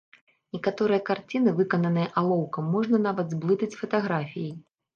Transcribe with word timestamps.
Некаторыя 0.55 1.01
карціны, 1.09 1.53
выкананыя 1.59 2.09
алоўкам, 2.23 2.73
можна 2.79 3.03
нават 3.07 3.27
зблытаць 3.39 3.73
з 3.77 3.81
фатаграфіяй. 3.85 4.53